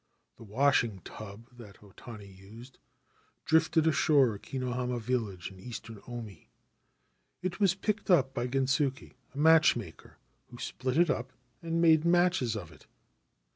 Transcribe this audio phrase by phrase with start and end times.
[0.37, 2.79] 'The washing tub that O Tani used
[3.45, 6.49] drifted ashore at Kinohama village, in Eastern Omi.
[7.43, 10.17] It was picked up by Gensuke, a match maker,
[10.47, 12.87] who split it up and made matches of it.